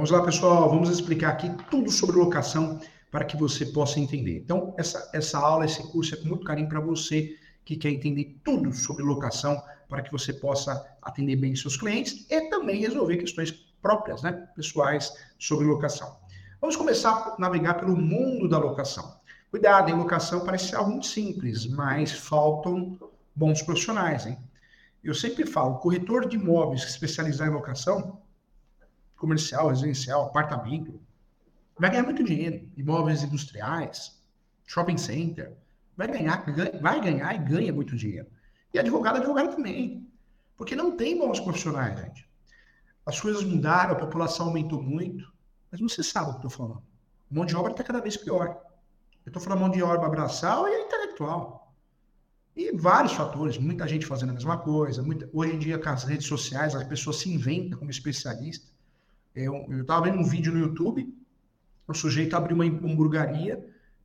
[0.00, 4.38] Vamos lá, pessoal, vamos explicar aqui tudo sobre locação para que você possa entender.
[4.38, 7.36] Então, essa, essa aula, esse curso é com muito carinho para você
[7.66, 12.48] que quer entender tudo sobre locação para que você possa atender bem seus clientes e
[12.48, 13.50] também resolver questões
[13.82, 16.16] próprias, né, pessoais sobre locação.
[16.62, 19.20] Vamos começar a navegar pelo mundo da locação.
[19.50, 22.98] Cuidado, em locação parece algo muito simples, mas faltam
[23.36, 24.38] bons profissionais, hein?
[25.04, 28.19] Eu sempre falo, corretor de imóveis que especializar em locação,
[29.20, 30.98] comercial, residencial, apartamento,
[31.78, 32.66] vai ganhar muito dinheiro.
[32.76, 34.18] Imóveis industriais,
[34.66, 35.52] shopping center,
[35.96, 36.44] vai ganhar,
[36.80, 38.26] vai ganhar e ganha muito dinheiro.
[38.72, 40.08] E advogado, advogado também.
[40.56, 42.28] Porque não tem bons profissionais, gente.
[43.04, 45.30] As coisas mudaram, a população aumentou muito,
[45.70, 46.82] mas não se sabe o que eu estou falando.
[47.30, 48.60] Mão de obra está cada vez pior.
[49.24, 51.74] Eu estou falando mão de obra braçal e intelectual.
[52.56, 55.02] E vários fatores, muita gente fazendo a mesma coisa.
[55.02, 55.28] Muita...
[55.32, 58.70] Hoje em dia, com as redes sociais, as pessoas se inventam como especialista.
[59.34, 61.14] Eu estava vendo um vídeo no YouTube,
[61.86, 63.56] o sujeito abriu uma hamburgueria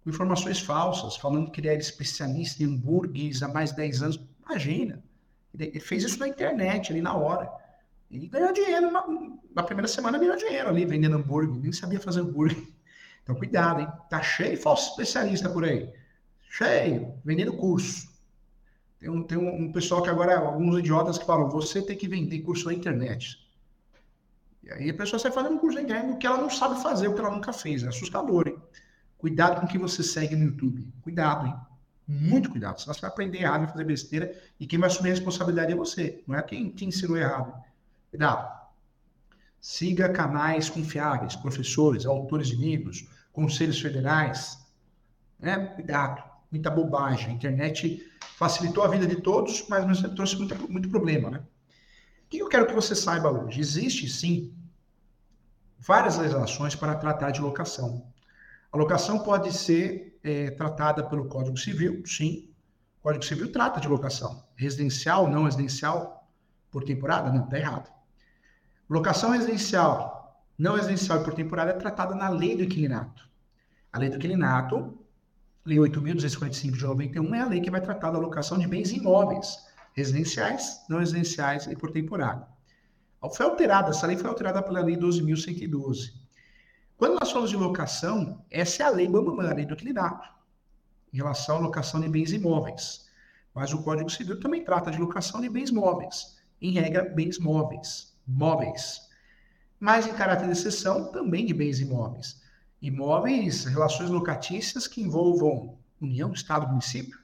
[0.04, 4.20] com informações falsas, falando que ele era especialista em hambúrgueres há mais de 10 anos.
[4.46, 5.04] Imagina,
[5.58, 7.52] ele fez isso na internet, ali na hora.
[8.10, 9.06] E ganhou dinheiro, na,
[9.56, 12.58] na primeira semana ganhou dinheiro ali, vendendo hambúrguer, nem sabia fazer hambúrguer.
[13.24, 13.88] Então, cuidado, hein?
[14.08, 15.92] Tá cheio de falso especialista por aí.
[16.48, 18.08] Cheio, vendendo curso.
[19.00, 22.08] Tem um, tem um, um pessoal que agora, alguns idiotas que falam, você tem que
[22.08, 23.45] vender curso na internet.
[24.66, 27.08] E aí a pessoa sai fazendo curso na internet o que ela não sabe fazer,
[27.08, 27.84] o que ela nunca fez.
[27.84, 28.58] É assustador, hein?
[29.18, 30.92] Cuidado com o que você segue no YouTube.
[31.04, 31.56] Cuidado, hein?
[32.08, 32.82] Muito cuidado.
[32.82, 34.44] Senão você vai aprender errado, vai fazer besteira.
[34.60, 36.24] E quem vai assumir a responsabilidade é você.
[36.28, 37.54] Não é quem te ensinou errado.
[38.10, 38.56] Cuidado.
[39.62, 44.60] Siga canais confiáveis, professores, autores de livros, conselhos federais.
[45.40, 45.58] Né?
[45.76, 46.24] Cuidado.
[46.52, 47.30] Muita bobagem.
[47.30, 48.04] A internet
[48.36, 51.44] facilitou a vida de todos, mas trouxe muito, muito problema, né?
[52.26, 53.60] O que eu quero que você saiba hoje?
[53.60, 54.52] Existe, sim,
[55.86, 58.12] várias legislações para tratar de locação.
[58.72, 62.50] A locação pode ser é, tratada pelo Código Civil, sim.
[63.00, 64.44] O Código Civil trata de locação.
[64.56, 66.28] Residencial, não residencial,
[66.72, 67.32] por temporada?
[67.32, 67.92] Não, está errado.
[68.90, 73.30] Locação residencial, não residencial e por temporada é tratada na Lei do Inquilinato.
[73.94, 74.98] A Lei do Inquilinato,
[75.64, 79.66] Lei 8.245 de 91, é a lei que vai tratar da locação de bens imóveis
[79.94, 82.55] residenciais, não residenciais e por temporada.
[83.30, 86.14] Foi alterada, essa lei foi alterada pela Lei 12.112.
[86.98, 90.28] Quando nós falamos de locação, essa é a lei Bambam, a lei do inquilinato,
[91.14, 93.10] em relação à locação de bens imóveis.
[93.54, 98.16] Mas o Código Civil também trata de locação de bens móveis, em regra, bens móveis,
[98.28, 99.02] móveis.
[99.80, 102.42] Mas em caráter de exceção, também de bens imóveis.
[102.82, 107.18] Imóveis, relações locatícias que envolvam união, Estado, município,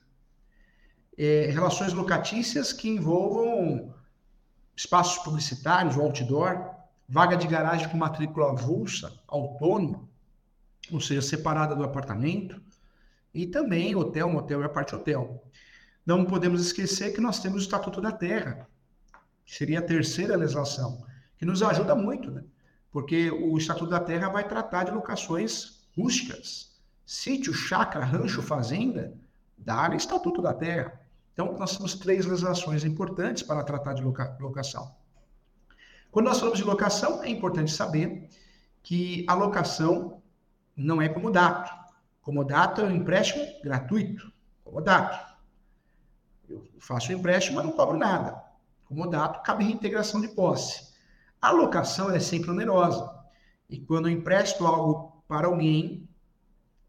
[1.18, 3.94] é, relações locatícias que envolvam
[4.81, 6.72] espaços publicitários, ou outdoor,
[7.08, 10.09] vaga de garagem com matrícula avulsa, autônoma,
[10.92, 12.59] ou seja, separada do apartamento,
[13.34, 15.44] e também hotel, motel e aparte hotel.
[16.03, 18.68] Não podemos esquecer que nós temos o Estatuto da Terra,
[19.46, 21.06] que seria a terceira legislação,
[21.38, 22.44] que nos ajuda muito, né?
[22.92, 26.72] porque o Estatuto da Terra vai tratar de locações rústicas,
[27.06, 29.13] sítio, chácara, rancho, fazenda,
[29.56, 31.00] da área Estatuto da Terra.
[31.41, 34.96] Então, nós temos três legislações importantes para tratar de loca locação.
[36.12, 38.29] Quando nós falamos de locação, é importante saber
[38.84, 40.22] que a locação
[40.75, 41.72] não é comodato.
[42.22, 44.31] Comodato é um empréstimo gratuito.
[44.63, 45.35] Comodato.
[46.47, 48.40] Eu faço o empréstimo, mas não cobro nada.
[48.85, 50.94] Comodato, cabe reintegração de posse.
[51.41, 53.09] A locação é sempre onerosa.
[53.68, 56.07] E quando eu empresto algo para alguém,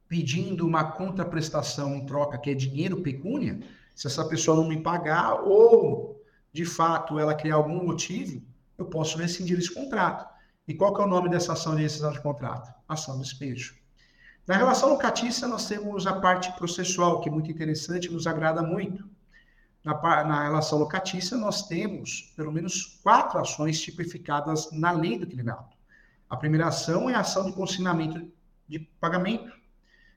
[0.06, 3.60] pedindo uma contraprestação em troca, que é dinheiro, pecúnia,
[3.94, 6.20] se essa pessoa não me pagar ou,
[6.52, 8.42] de fato, ela criar algum motivo,
[8.78, 10.30] eu posso rescindir esse contrato.
[10.66, 12.72] E qual que é o nome dessa ação de rescisão de contrato?
[12.88, 13.74] Ação de despejo.
[14.46, 19.08] Na relação locatícia, nós temos a parte processual, que é muito interessante, nos agrada muito.
[19.84, 19.94] Na,
[20.24, 25.76] na relação locatícia, nós temos pelo menos quatro ações tipificadas na lei do inquilinato.
[26.28, 28.26] A primeira ação é a ação de consignamento
[28.68, 29.52] de pagamento.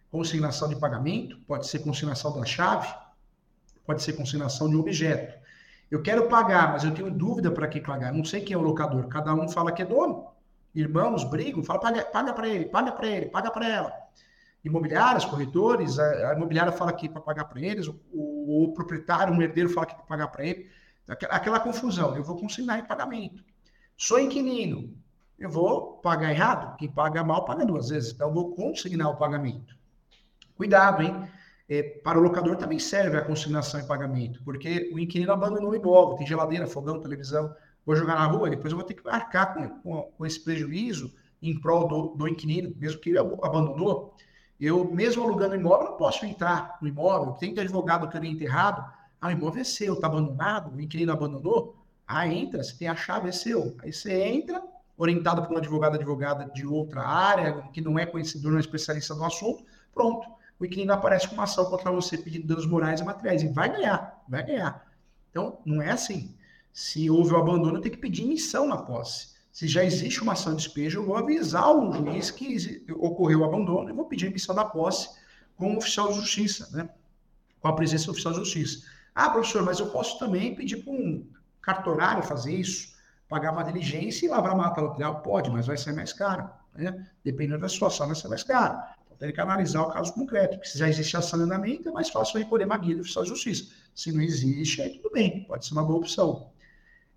[0.10, 2.88] Consignação de pagamento pode ser consignação da chave,
[3.86, 5.38] pode ser consignação de um objeto.
[5.90, 8.12] Eu quero pagar, mas eu tenho dúvida para que pagar.
[8.12, 9.08] Não sei quem é o locador.
[9.08, 10.28] Cada um fala que é dono.
[10.74, 13.94] Irmãos brigam, fala paga, para ele, paga para ele, paga para ela.
[14.64, 19.42] Imobiliárias, corretores, a, imobiliária fala que para pagar para eles, o, o, o, proprietário, o
[19.42, 20.70] herdeiro fala que para pagar para ele.
[21.08, 22.16] Aquela, aquela confusão.
[22.16, 23.44] Eu vou consignar em pagamento.
[23.96, 24.94] Sou inquilino.
[25.38, 26.76] Eu vou pagar errado?
[26.78, 28.12] Quem paga mal paga duas vezes.
[28.12, 29.76] Então, eu vou consignar o pagamento.
[30.56, 31.30] Cuidado, hein?
[31.67, 35.75] É, para o locador também serve a consignação e pagamento, porque o inquilino abandonou o
[35.75, 37.53] imóvel, tem geladeira, fogão, televisão,
[37.83, 41.12] vou jogar na rua, depois eu vou ter que arcar com, com, com esse prejuízo
[41.41, 44.15] em prol do, do inquilino, mesmo que ele abandonou,
[44.59, 47.33] eu, mesmo alugando imóvel, não posso entrar no imóvel.
[47.33, 48.83] Tem que advogado que eu enterrado.
[49.19, 51.75] Ah, o imóvel é seu, está abandonado, o inquilino abandonou.
[52.07, 53.75] Ah, entra, você tem a chave, é seu.
[53.83, 54.62] Aí você entra,
[54.97, 59.13] orientado por um advogado, advogada de outra área, que não é conhecedor, não é especialista
[59.13, 59.63] no assunto,
[59.94, 60.27] pronto.
[60.60, 63.44] O inquilino aparece com uma ação contra você pedindo danos morais e materiais.
[63.44, 64.86] E vai ganhar, vai ganhar.
[65.30, 66.34] Então, não é assim.
[66.72, 69.36] Se houve o abandono, tem que pedir missão na posse.
[69.52, 73.46] Se já existe uma ação de despejo, eu vou avisar o juiz que ocorreu o
[73.46, 75.10] abandono e vou pedir emissão da posse
[75.56, 76.90] com o oficial de justiça, né?
[77.62, 78.86] Com a presença do oficial de justiça.
[79.13, 81.25] Ah, professor, mas eu posso também pedir para um
[81.62, 82.94] cartorário fazer isso,
[83.30, 85.22] pagar uma diligência e lavar a mata lateral?
[85.22, 87.08] Pode, mas vai ser mais caro, né?
[87.24, 88.78] Dependendo da situação, vai ser mais caro.
[89.19, 90.65] Tem que analisar o caso concreto.
[90.67, 93.29] Se já existe ação de andamento, é mais fácil recolher uma guia do oficial de
[93.29, 93.71] justiça.
[93.94, 96.50] Se não existe, aí tudo bem, pode ser uma boa opção.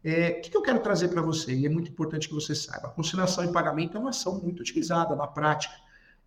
[0.04, 1.52] É, o que, que eu quero trazer para você?
[1.52, 2.88] E é muito importante que você saiba.
[2.88, 5.74] A conciliação e pagamento é uma ação muito utilizada na prática.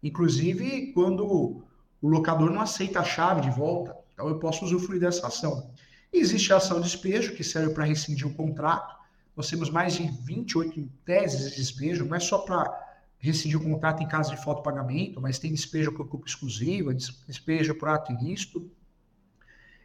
[0.03, 1.63] Inclusive, quando
[2.01, 5.71] o locador não aceita a chave de volta, então eu posso usufruir dessa ação.
[6.11, 8.93] Existe a ação de despejo, que serve para rescindir o contrato.
[9.35, 12.90] Nós temos mais de 28 teses de despejo, não é só para
[13.21, 16.93] rescindir o contrato em caso de falta de pagamento, mas tem despejo por culpa exclusiva,
[16.93, 18.69] despejo por ato ilícito.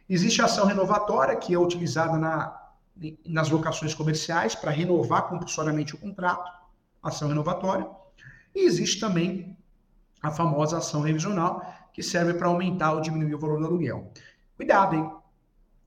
[0.09, 2.63] Existe a ação renovatória, que é utilizada na
[3.25, 6.51] nas locações comerciais para renovar compulsoriamente o contrato,
[7.01, 7.87] ação renovatória.
[8.55, 9.55] E existe também
[10.21, 11.61] a famosa ação revisional,
[11.93, 14.11] que serve para aumentar ou diminuir o valor do aluguel.
[14.55, 15.11] Cuidado, hein?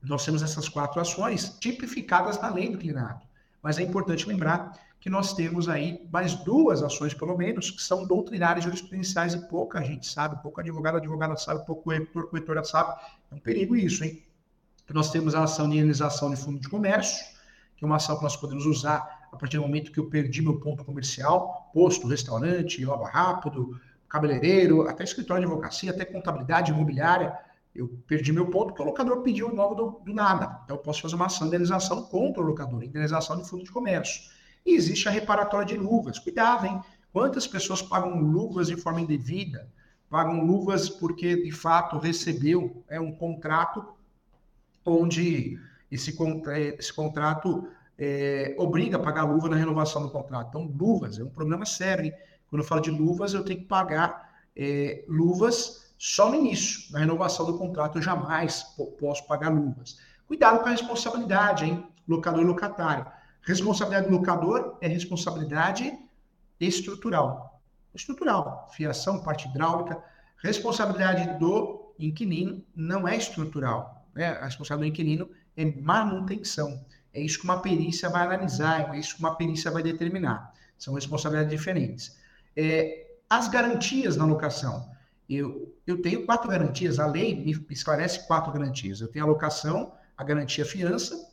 [0.01, 3.21] Nós temos essas quatro ações tipificadas na lei do inclinado.
[3.61, 4.71] Mas é importante lembrar
[5.01, 9.83] que nós temos aí mais duas ações, pelo menos, que são doutrinárias jurisprudenciais e pouca
[9.83, 13.01] gente sabe, pouco advogado, advogada sabe, pouco corretor, corretora sabe.
[13.31, 14.23] É um perigo isso, hein?
[14.93, 17.25] Nós temos a ação de indenização de fundo de comércio,
[17.75, 20.39] que é uma ação que nós podemos usar a partir do momento que eu perdi
[20.39, 27.35] meu ponto comercial, posto, restaurante, lava rápido, cabeleireiro, até escritório de advocacia, até contabilidade imobiliária.
[27.73, 30.59] Eu perdi meu ponto porque o locador pediu o novo do, do, nada.
[30.65, 33.71] Então eu posso fazer uma ação de indenização contra o locador, indenização de fundo de
[33.71, 34.29] comércio.
[34.65, 36.19] E existe a reparatória de luvas.
[36.19, 36.81] Cuidado, hein?
[37.11, 39.67] Quantas pessoas pagam luvas de forma indevida?
[40.09, 43.85] Pagam luvas porque de fato recebeu é um contrato
[44.85, 45.59] onde
[45.91, 46.17] esse,
[46.77, 47.67] esse contrato
[47.97, 50.49] é, obriga a pagar luva na renovação do contrato.
[50.49, 52.05] Então, luvas é um problema sério.
[52.05, 52.13] Hein?
[52.49, 56.91] Quando eu falo de luvas, eu tenho que pagar é, luvas só no início.
[56.91, 58.63] Na renovação do contrato, eu jamais
[58.99, 59.99] posso pagar luvas.
[60.27, 61.85] Cuidado com a responsabilidade, hein?
[62.07, 63.05] Locador e locatário.
[63.41, 65.97] Responsabilidade do locador é responsabilidade
[66.59, 67.61] estrutural.
[67.93, 68.69] Estrutural.
[68.73, 70.01] Fiação, parte hidráulica.
[70.37, 76.83] Responsabilidade do inquilino não é estrutural né, a responsabilidade do inquilino é manutenção.
[77.13, 80.53] É isso que uma perícia vai analisar, é isso que uma perícia vai determinar.
[80.77, 82.17] São responsabilidades diferentes.
[82.55, 84.89] É, as garantias na locação.
[85.29, 88.99] Eu, eu tenho quatro garantias, a lei me esclarece quatro garantias.
[88.99, 91.30] Eu tenho a locação, a garantia fiança,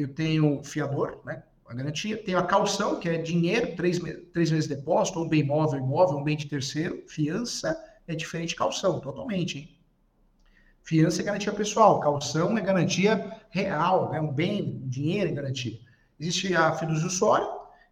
[0.00, 3.98] eu tenho fiador, né, a garantia, tenho a calção, que é dinheiro, três,
[4.32, 7.02] três meses de depósito, ou bem móvel, imóvel, um bem de terceiro.
[7.08, 7.76] Fiança
[8.06, 9.58] é diferente de calção, totalmente.
[9.58, 9.78] Hein?
[10.82, 14.20] Fiança é garantia pessoal, calção é garantia real, né?
[14.20, 15.80] um bem, um dinheiro é garantia.
[16.20, 17.48] Existe a fiduciária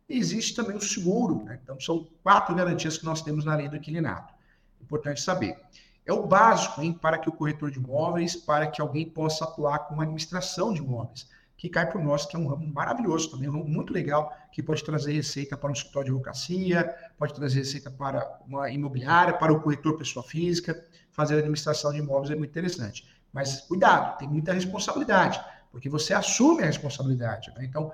[0.08, 1.42] e existe também o seguro.
[1.42, 1.58] Né?
[1.60, 4.32] Então, são quatro garantias que nós temos na lei do inquilinato.
[4.80, 5.58] Importante saber.
[6.06, 9.80] É o básico hein, para que o corretor de imóveis, para que alguém possa atuar
[9.80, 13.48] com uma administração de imóveis, que cai para nós, que é um ramo maravilhoso também,
[13.48, 17.60] um ramo muito legal, que pode trazer receita para um escritório de advocacia, pode trazer
[17.60, 20.84] receita para uma imobiliária, para o corretor pessoa física
[21.14, 23.06] fazer administração de imóveis é muito interessante.
[23.32, 27.52] Mas cuidado, tem muita responsabilidade, porque você assume a responsabilidade.
[27.56, 27.64] Né?
[27.64, 27.92] Então,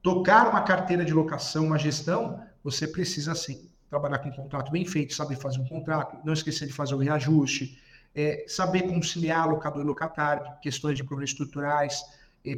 [0.00, 4.86] tocar uma carteira de locação, uma gestão, você precisa sim trabalhar com um contrato bem
[4.86, 7.78] feito, saber fazer um contrato, não esquecer de fazer o reajuste,
[8.14, 12.02] é, saber conciliar locador e locatário, questões de problemas estruturais,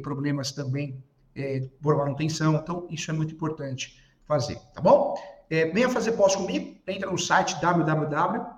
[0.01, 1.03] problemas também
[1.35, 2.55] é, por manutenção.
[2.55, 5.15] Então, isso é muito importante fazer, tá bom?
[5.49, 8.55] É, venha fazer pós comigo, entra no site www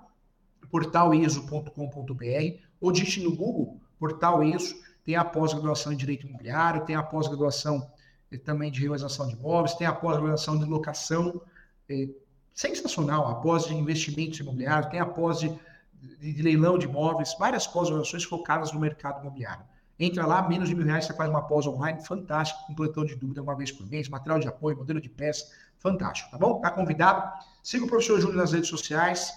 [0.70, 7.02] portaleso.com.br ou digite no Google Portal ESO, tem a pós-graduação em Direito Imobiliário, tem a
[7.02, 7.90] pós-graduação
[8.30, 11.40] eh, também de realização de imóveis, tem a pós-graduação de locação,
[11.88, 12.08] é,
[12.54, 15.48] sensacional, a pós de investimentos imobiliários, tem a pós de,
[15.94, 19.64] de, de leilão de imóveis, várias pós-graduações focadas no mercado imobiliário.
[19.98, 23.16] Entra lá, menos de mil reais, você faz uma pós online, fantástico, com plantão de
[23.16, 25.46] dúvida uma vez por mês, material de apoio, modelo de peça,
[25.78, 26.60] fantástico, tá bom?
[26.60, 27.28] Tá convidado.
[27.62, 29.32] Siga o professor Júlio nas redes sociais,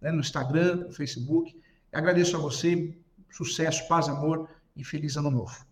[0.00, 1.60] né, no Instagram, no Facebook.
[1.92, 2.96] Agradeço a você,
[3.30, 5.66] sucesso, paz, amor e feliz ano novo.